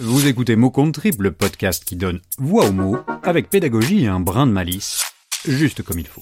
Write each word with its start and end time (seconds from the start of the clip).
Vous 0.00 0.26
écoutez 0.26 0.56
Mot 0.56 0.70
contre 0.70 1.02
le 1.20 1.30
podcast 1.30 1.84
qui 1.84 1.94
donne 1.94 2.20
voix 2.38 2.66
aux 2.66 2.72
mots, 2.72 2.98
avec 3.22 3.48
pédagogie 3.48 4.04
et 4.04 4.08
un 4.08 4.18
brin 4.18 4.44
de 4.44 4.50
malice, 4.50 5.04
juste 5.46 5.82
comme 5.82 6.00
il 6.00 6.06
faut. 6.08 6.20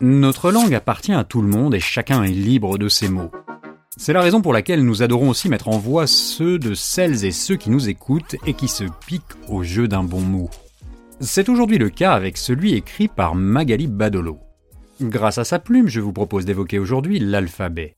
Notre 0.00 0.50
langue 0.50 0.74
appartient 0.74 1.12
à 1.12 1.22
tout 1.22 1.42
le 1.42 1.48
monde 1.48 1.76
et 1.76 1.80
chacun 1.80 2.24
est 2.24 2.32
libre 2.32 2.76
de 2.76 2.88
ses 2.88 3.08
mots. 3.08 3.30
C'est 3.96 4.12
la 4.12 4.20
raison 4.20 4.42
pour 4.42 4.52
laquelle 4.52 4.84
nous 4.84 5.02
adorons 5.02 5.28
aussi 5.28 5.48
mettre 5.48 5.68
en 5.68 5.78
voix 5.78 6.08
ceux 6.08 6.58
de 6.58 6.74
celles 6.74 7.24
et 7.24 7.30
ceux 7.30 7.56
qui 7.56 7.70
nous 7.70 7.88
écoutent 7.88 8.34
et 8.44 8.54
qui 8.54 8.66
se 8.66 8.84
piquent 9.06 9.22
au 9.48 9.62
jeu 9.62 9.86
d'un 9.86 10.02
bon 10.02 10.22
mot. 10.22 10.50
C'est 11.20 11.48
aujourd'hui 11.48 11.78
le 11.78 11.90
cas 11.90 12.14
avec 12.14 12.36
celui 12.36 12.74
écrit 12.74 13.06
par 13.06 13.36
Magali 13.36 13.86
Badolo. 13.86 14.40
Grâce 15.00 15.38
à 15.38 15.44
sa 15.44 15.60
plume, 15.60 15.86
je 15.86 16.00
vous 16.00 16.12
propose 16.12 16.44
d'évoquer 16.44 16.80
aujourd'hui 16.80 17.20
l'alphabet. 17.20 17.96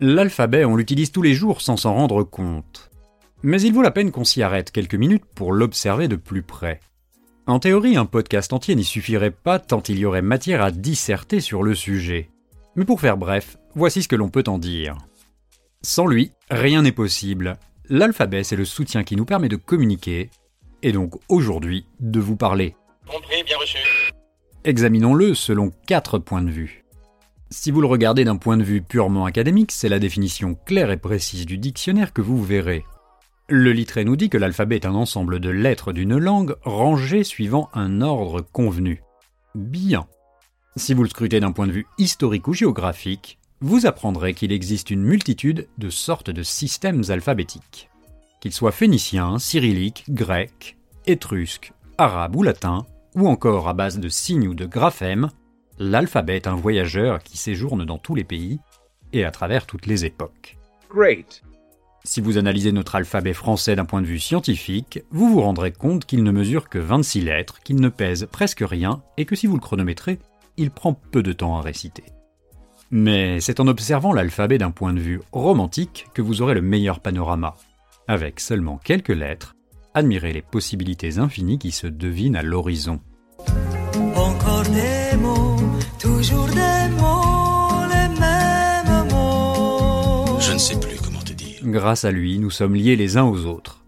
L'alphabet, 0.00 0.64
on 0.64 0.76
l'utilise 0.76 1.12
tous 1.12 1.22
les 1.22 1.34
jours 1.34 1.60
sans 1.60 1.76
s'en 1.76 1.94
rendre 1.94 2.24
compte. 2.24 2.90
Mais 3.42 3.60
il 3.62 3.72
vaut 3.72 3.82
la 3.82 3.90
peine 3.90 4.10
qu'on 4.10 4.24
s'y 4.24 4.42
arrête 4.42 4.72
quelques 4.72 4.94
minutes 4.94 5.24
pour 5.36 5.52
l'observer 5.52 6.08
de 6.08 6.16
plus 6.16 6.42
près. 6.42 6.80
En 7.46 7.58
théorie, 7.58 7.96
un 7.96 8.06
podcast 8.06 8.52
entier 8.52 8.74
n'y 8.74 8.84
suffirait 8.84 9.30
pas 9.30 9.58
tant 9.58 9.82
il 9.82 9.98
y 9.98 10.04
aurait 10.04 10.22
matière 10.22 10.62
à 10.62 10.70
disserter 10.70 11.40
sur 11.40 11.62
le 11.62 11.74
sujet. 11.74 12.30
Mais 12.74 12.84
pour 12.84 13.00
faire 13.00 13.16
bref, 13.16 13.56
voici 13.74 14.02
ce 14.02 14.08
que 14.08 14.16
l'on 14.16 14.30
peut 14.30 14.44
en 14.46 14.58
dire. 14.58 14.96
Sans 15.82 16.06
lui, 16.06 16.32
rien 16.50 16.82
n'est 16.82 16.92
possible. 16.92 17.58
L'alphabet, 17.88 18.44
c'est 18.44 18.56
le 18.56 18.64
soutien 18.64 19.04
qui 19.04 19.14
nous 19.14 19.26
permet 19.26 19.50
de 19.50 19.56
communiquer, 19.56 20.30
et 20.82 20.92
donc 20.92 21.14
aujourd'hui 21.28 21.86
de 22.00 22.18
vous 22.18 22.36
parler. 22.36 22.74
Compris, 23.06 23.44
bien 23.44 23.58
reçu. 23.58 23.78
Examinons-le 24.64 25.34
selon 25.34 25.70
quatre 25.86 26.18
points 26.18 26.42
de 26.42 26.50
vue. 26.50 26.83
Si 27.56 27.70
vous 27.70 27.80
le 27.80 27.86
regardez 27.86 28.24
d'un 28.24 28.36
point 28.36 28.56
de 28.56 28.64
vue 28.64 28.82
purement 28.82 29.26
académique, 29.26 29.70
c'est 29.70 29.88
la 29.88 30.00
définition 30.00 30.56
claire 30.66 30.90
et 30.90 30.96
précise 30.96 31.46
du 31.46 31.56
dictionnaire 31.56 32.12
que 32.12 32.20
vous 32.20 32.42
verrez. 32.42 32.84
Le 33.48 33.70
littré 33.70 34.04
nous 34.04 34.16
dit 34.16 34.28
que 34.28 34.36
l'alphabet 34.36 34.74
est 34.74 34.86
un 34.86 34.94
ensemble 34.94 35.38
de 35.38 35.50
lettres 35.50 35.92
d'une 35.92 36.18
langue 36.18 36.56
rangées 36.64 37.22
suivant 37.22 37.70
un 37.72 38.00
ordre 38.00 38.40
convenu. 38.40 39.02
Bien. 39.54 40.08
Si 40.74 40.94
vous 40.94 41.04
le 41.04 41.08
scrutez 41.08 41.38
d'un 41.38 41.52
point 41.52 41.68
de 41.68 41.72
vue 41.72 41.86
historique 41.96 42.48
ou 42.48 42.54
géographique, 42.54 43.38
vous 43.60 43.86
apprendrez 43.86 44.34
qu'il 44.34 44.50
existe 44.50 44.90
une 44.90 45.04
multitude 45.04 45.68
de 45.78 45.90
sortes 45.90 46.30
de 46.30 46.42
systèmes 46.42 47.04
alphabétiques. 47.08 47.88
Qu'ils 48.40 48.52
soient 48.52 48.72
phéniciens, 48.72 49.38
cyrilliques, 49.38 50.04
grecs, 50.10 50.76
étrusques, 51.06 51.72
arabes 51.98 52.34
ou 52.34 52.42
latins, 52.42 52.84
ou 53.14 53.28
encore 53.28 53.68
à 53.68 53.74
base 53.74 54.00
de 54.00 54.08
signes 54.08 54.48
ou 54.48 54.54
de 54.54 54.66
graphèmes, 54.66 55.30
L'alphabet 55.78 56.36
est 56.36 56.46
un 56.46 56.54
voyageur 56.54 57.22
qui 57.22 57.36
séjourne 57.36 57.84
dans 57.84 57.98
tous 57.98 58.14
les 58.14 58.24
pays 58.24 58.60
et 59.12 59.24
à 59.24 59.30
travers 59.30 59.66
toutes 59.66 59.86
les 59.86 60.04
époques. 60.04 60.56
Great. 60.90 61.42
Si 62.04 62.20
vous 62.20 62.36
analysez 62.36 62.70
notre 62.70 62.96
alphabet 62.96 63.32
français 63.32 63.74
d'un 63.74 63.86
point 63.86 64.02
de 64.02 64.06
vue 64.06 64.18
scientifique, 64.18 65.02
vous 65.10 65.28
vous 65.28 65.40
rendrez 65.40 65.72
compte 65.72 66.04
qu'il 66.04 66.22
ne 66.22 66.30
mesure 66.30 66.68
que 66.68 66.78
26 66.78 67.22
lettres, 67.22 67.60
qu'il 67.64 67.80
ne 67.80 67.88
pèse 67.88 68.28
presque 68.30 68.62
rien 68.62 69.02
et 69.16 69.24
que 69.24 69.34
si 69.34 69.46
vous 69.46 69.54
le 69.54 69.60
chronométrez, 69.60 70.18
il 70.56 70.70
prend 70.70 70.92
peu 70.92 71.22
de 71.22 71.32
temps 71.32 71.56
à 71.56 71.62
réciter. 71.62 72.04
Mais 72.90 73.40
c'est 73.40 73.58
en 73.58 73.66
observant 73.66 74.12
l'alphabet 74.12 74.58
d'un 74.58 74.70
point 74.70 74.92
de 74.92 75.00
vue 75.00 75.20
romantique 75.32 76.06
que 76.14 76.22
vous 76.22 76.42
aurez 76.42 76.54
le 76.54 76.62
meilleur 76.62 77.00
panorama. 77.00 77.54
Avec 78.06 78.38
seulement 78.38 78.76
quelques 78.76 79.08
lettres, 79.08 79.56
admirez 79.94 80.32
les 80.32 80.42
possibilités 80.42 81.18
infinies 81.18 81.58
qui 81.58 81.70
se 81.70 81.86
devinent 81.86 82.36
à 82.36 82.42
l'horizon. 82.42 83.00
Encore 84.14 84.62
des 84.64 85.13
Grâce 91.64 92.04
à 92.04 92.10
lui, 92.10 92.38
nous 92.38 92.50
sommes 92.50 92.74
liés 92.74 92.94
les 92.94 93.16
uns 93.16 93.24
aux 93.24 93.46
autres. 93.46 93.80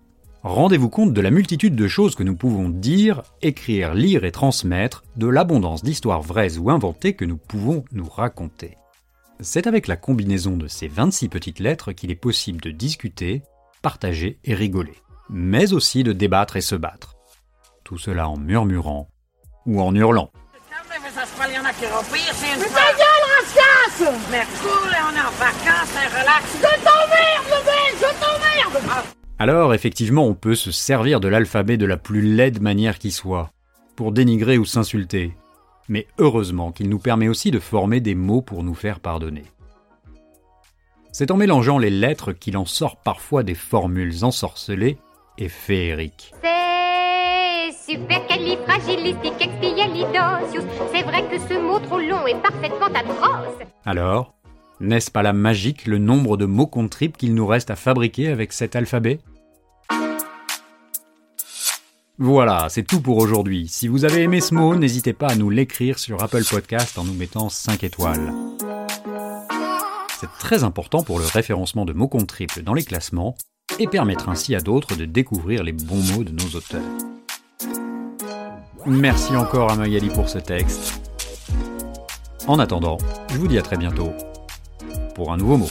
Rendez-vous 0.43 0.89
compte 0.89 1.13
de 1.13 1.21
la 1.21 1.31
multitude 1.31 1.77
de 1.77 1.89
choses 1.89 2.15
que 2.15 2.23
nous 2.23 2.35
pouvons 2.35 2.71
dire, 2.71 3.23
écrire, 3.43 3.92
lire 3.92 4.25
et 4.25 4.33
transmettre, 4.33 5.05
de 5.17 5.27
l'abondance 5.27 5.83
d'histoires 5.83 6.23
vraies 6.23 6.57
ou 6.57 6.70
inventées 6.70 7.13
que 7.15 7.27
nous 7.27 7.36
pouvons 7.36 7.85
nous 7.92 8.09
raconter. 8.09 8.77
C'est 9.41 9.67
avec 9.67 9.89
la 9.89 9.97
combinaison 9.97 10.57
de 10.57 10.69
ces 10.69 10.89
26 10.89 11.29
petites 11.29 11.59
lettres 11.59 11.92
qu'il 11.92 12.11
est 12.11 12.15
possible 12.15 12.63
de 12.63 12.70
discuter, 12.70 13.42
partager 13.83 14.39
et 14.45 14.55
rigoler, 14.55 14.97
mais 15.29 15.75
aussi 15.75 16.03
de 16.03 16.13
débattre 16.13 16.57
et 16.57 16.63
se 16.63 16.77
battre. 16.77 17.15
Tout 17.85 17.98
cela 17.98 18.31
en 18.31 18.39
murmurant 18.39 19.11
ou 19.67 19.83
en 19.83 19.95
hurlant. 19.95 20.31
Mais 20.89 21.11
ça 21.11 21.27
se 21.27 21.33
peut, 21.36 21.45
il 21.51 21.55
y 21.55 21.59
en 21.59 21.65
a 21.65 21.73
qui 21.75 21.85
vont 21.85 22.03
pire, 22.11 22.33
c'est 22.33 22.55
une 22.55 22.61
Mais 22.61 22.69
fois. 22.69 22.81
ta 22.81 22.92
gueule, 22.92 23.27
rascasse 23.36 24.15
Mais 24.31 24.47
cool, 24.63 24.89
on 24.89 25.15
est 25.15 25.20
en 25.20 25.31
vacances, 25.39 25.92
relax. 25.92 27.36
Alors, 29.39 29.74
effectivement, 29.74 30.27
on 30.27 30.34
peut 30.34 30.55
se 30.55 30.70
servir 30.70 31.20
de 31.20 31.28
l'alphabet 31.28 31.77
de 31.77 31.86
la 31.86 31.96
plus 31.96 32.22
laide 32.22 32.62
manière 32.62 32.98
qui 32.98 33.11
soit, 33.11 33.50
pour 33.94 34.12
dénigrer 34.12 34.58
ou 34.58 34.64
s'insulter. 34.64 35.34
Mais 35.89 36.06
heureusement 36.18 36.72
qu'il 36.72 36.89
nous 36.89 36.98
permet 36.98 37.28
aussi 37.28 37.50
de 37.50 37.58
former 37.58 38.00
des 38.00 38.14
mots 38.14 38.42
pour 38.42 38.62
nous 38.62 38.74
faire 38.74 39.00
pardonner. 39.00 39.44
C'est 41.12 41.30
en 41.30 41.36
mélangeant 41.36 41.78
les 41.78 41.90
lettres 41.90 42.33
qu'il 42.33 42.56
en 42.56 42.67
sort 42.67 42.96
parfois 42.96 43.42
des 43.42 43.55
formules 43.55 44.24
ensorcelées 44.24 44.98
et 45.38 45.48
féeriques. 45.48 46.33
C'est 46.42 47.92
supercalifragilisticexpialidocious. 47.92 50.67
C'est 50.92 51.02
vrai 51.02 51.24
que 51.28 51.38
ce 51.38 51.58
mot 51.58 51.78
trop 51.78 52.00
long 52.00 52.27
est 52.27 52.42
parfaitement 52.42 52.86
atroce. 52.86 53.58
Alors, 53.84 54.34
n'est-ce 54.81 55.11
pas 55.11 55.23
la 55.23 55.33
magique 55.33 55.87
le 55.87 55.98
nombre 55.98 56.37
de 56.37 56.45
mots 56.45 56.67
contre 56.67 56.91
trip 56.91 57.17
qu'il 57.17 57.35
nous 57.35 57.47
reste 57.47 57.70
à 57.70 57.77
fabriquer 57.77 58.29
avec 58.29 58.53
cet 58.53 58.77
alphabet? 58.77 59.20
Voilà, 62.19 62.69
c'est 62.70 62.83
tout 62.83 63.01
pour 63.01 63.19
aujourd'hui. 63.19 63.69
Si 63.69 63.89
vous 63.89 64.07
avez 64.07 64.23
aimé 64.23 64.41
ce 64.41 64.55
mot, 64.55 64.75
n'hésitez 64.75 65.13
pas 65.13 65.29
à 65.29 65.35
nous 65.35 65.51
l'écrire 65.51 65.98
sur 65.98 66.23
Apple 66.23 66.45
Podcast 66.45 66.97
en 66.98 67.05
nous 67.05 67.13
mettant 67.13 67.51
5 67.51 67.85
étoiles. 67.85 68.33
C'est 70.19 70.31
très 70.39 70.65
important 70.65 71.03
pour 71.03 71.19
le 71.19 71.27
référencement 71.27 71.85
de 71.85 71.92
mots 71.92 72.09
contre 72.09 72.27
triple 72.27 72.63
dans 72.63 72.73
les 72.73 72.85
classements 72.85 73.36
et 73.79 73.86
permettre 73.86 74.31
ainsi 74.31 74.55
à 74.55 74.61
d'autres 74.61 74.97
de 74.97 75.05
découvrir 75.05 75.63
les 75.63 75.73
bons 75.73 76.03
mots 76.15 76.25
de 76.25 76.33
nos 76.33 76.57
auteurs. 76.57 76.81
Merci 78.86 79.36
encore 79.36 79.70
à 79.70 79.77
Magali 79.77 80.09
pour 80.09 80.29
ce 80.29 80.39
texte. 80.39 81.01
En 82.47 82.59
attendant, 82.59 82.97
je 83.31 83.36
vous 83.36 83.48
dis 83.48 83.59
à 83.59 83.63
très 83.63 83.77
bientôt 83.77 84.13
pour 85.17 85.33
un 85.33 85.39
nouveau 85.39 85.57
mot. 85.57 85.71